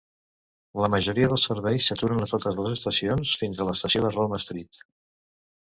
La 0.83 0.87
majoria 0.93 1.27
dels 1.33 1.43
serveis 1.49 1.89
s'aturen 1.91 2.25
a 2.27 2.29
totes 2.33 2.57
les 2.63 2.73
estacions 2.79 3.37
fins 3.43 3.61
a 3.65 3.71
l'estació 3.71 4.05
de 4.07 4.15
Roma 4.17 4.41
Street. 4.49 4.85